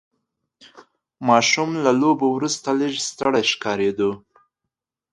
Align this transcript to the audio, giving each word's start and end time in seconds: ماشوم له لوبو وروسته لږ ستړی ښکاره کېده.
ماشوم 1.27 1.69
له 1.83 1.91
لوبو 2.01 2.27
وروسته 2.31 2.67
لږ 2.79 2.93
ستړی 3.09 3.43
ښکاره 3.51 3.89
کېده. 3.89 4.09